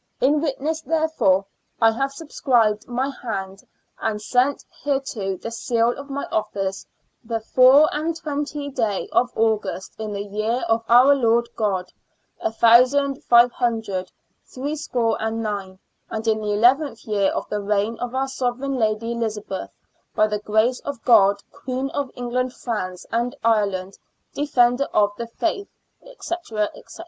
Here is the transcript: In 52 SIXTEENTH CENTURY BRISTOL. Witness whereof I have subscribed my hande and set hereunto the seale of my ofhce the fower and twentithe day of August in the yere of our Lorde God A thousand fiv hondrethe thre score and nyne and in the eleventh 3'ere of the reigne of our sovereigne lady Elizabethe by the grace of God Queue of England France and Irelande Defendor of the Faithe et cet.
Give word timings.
In 0.19 0.41
52 0.41 0.47
SIXTEENTH 0.47 0.55
CENTURY 0.55 0.57
BRISTOL. 0.57 0.97
Witness 0.97 1.19
whereof 1.19 1.45
I 1.79 1.91
have 1.99 2.11
subscribed 2.11 2.87
my 2.87 3.09
hande 3.21 3.63
and 3.99 4.19
set 4.19 4.65
hereunto 4.83 5.37
the 5.37 5.51
seale 5.51 5.91
of 5.91 6.09
my 6.09 6.25
ofhce 6.31 6.87
the 7.23 7.39
fower 7.39 7.87
and 7.93 8.15
twentithe 8.15 8.73
day 8.73 9.07
of 9.11 9.29
August 9.37 9.93
in 9.99 10.11
the 10.11 10.23
yere 10.23 10.61
of 10.67 10.83
our 10.89 11.13
Lorde 11.13 11.49
God 11.55 11.93
A 12.39 12.51
thousand 12.51 13.17
fiv 13.29 13.51
hondrethe 13.51 14.09
thre 14.43 14.73
score 14.75 15.21
and 15.21 15.43
nyne 15.43 15.77
and 16.09 16.27
in 16.27 16.41
the 16.41 16.51
eleventh 16.51 17.03
3'ere 17.05 17.29
of 17.29 17.47
the 17.49 17.59
reigne 17.61 17.99
of 17.99 18.15
our 18.15 18.27
sovereigne 18.27 18.79
lady 18.79 19.11
Elizabethe 19.11 19.69
by 20.15 20.25
the 20.25 20.39
grace 20.39 20.79
of 20.79 21.03
God 21.05 21.43
Queue 21.63 21.91
of 21.93 22.09
England 22.15 22.53
France 22.55 23.05
and 23.11 23.35
Irelande 23.45 23.99
Defendor 24.35 24.87
of 24.95 25.11
the 25.19 25.27
Faithe 25.27 25.67
et 26.03 26.23
cet. 26.23 26.39